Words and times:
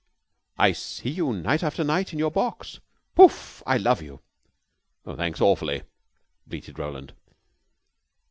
"I 0.57 0.71
see 0.71 1.11
you 1.11 1.31
night 1.31 1.61
after 1.61 1.83
night 1.83 2.11
in 2.11 2.17
your 2.17 2.31
box. 2.31 2.79
Poof! 3.13 3.61
I 3.67 3.77
love 3.77 4.01
you." 4.01 4.19
"Thanks 5.05 5.39
awfully," 5.39 5.83
bleated 6.47 6.79
Roland. 6.79 7.13